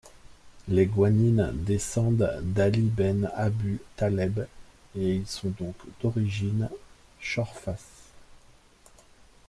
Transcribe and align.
Les 0.67 0.87
Gouanines 0.87 1.51
descendent 1.53 2.39
d'Ali 2.41 2.81
ben 2.89 3.29
Abu 3.35 3.79
Taleb 3.97 4.47
et 4.95 5.13
ils 5.17 5.27
sont 5.27 5.53
donc 5.59 5.75
d'origine 6.01 6.71
chorfas. 7.19 8.09